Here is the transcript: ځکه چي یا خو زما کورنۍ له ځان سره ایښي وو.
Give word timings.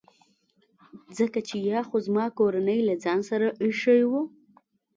ځکه 1.17 1.39
چي 1.47 1.57
یا 1.71 1.81
خو 1.87 1.95
زما 2.05 2.25
کورنۍ 2.37 2.79
له 2.87 2.95
ځان 3.03 3.19
سره 3.29 3.47
ایښي 3.63 4.01
وو. 4.09 4.21